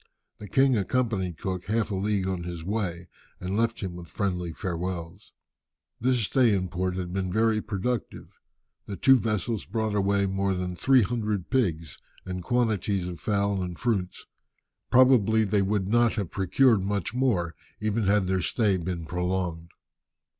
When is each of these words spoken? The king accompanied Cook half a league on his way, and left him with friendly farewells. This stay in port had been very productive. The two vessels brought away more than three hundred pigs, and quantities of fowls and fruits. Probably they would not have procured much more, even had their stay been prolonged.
The 0.39 0.47
king 0.49 0.75
accompanied 0.75 1.37
Cook 1.37 1.65
half 1.65 1.91
a 1.91 1.95
league 1.95 2.27
on 2.27 2.41
his 2.41 2.63
way, 2.63 3.07
and 3.39 3.55
left 3.55 3.81
him 3.81 3.95
with 3.97 4.07
friendly 4.09 4.51
farewells. 4.51 5.31
This 5.99 6.19
stay 6.21 6.53
in 6.55 6.69
port 6.69 6.95
had 6.95 7.13
been 7.13 7.31
very 7.31 7.61
productive. 7.61 8.39
The 8.87 8.95
two 8.95 9.19
vessels 9.19 9.63
brought 9.65 9.93
away 9.93 10.25
more 10.25 10.55
than 10.55 10.75
three 10.75 11.03
hundred 11.03 11.51
pigs, 11.51 11.99
and 12.25 12.41
quantities 12.43 13.07
of 13.07 13.19
fowls 13.19 13.61
and 13.61 13.77
fruits. 13.77 14.25
Probably 14.89 15.43
they 15.43 15.61
would 15.61 15.87
not 15.87 16.13
have 16.13 16.31
procured 16.31 16.81
much 16.81 17.13
more, 17.13 17.53
even 17.79 18.05
had 18.07 18.25
their 18.25 18.41
stay 18.41 18.77
been 18.77 19.05
prolonged. 19.05 19.69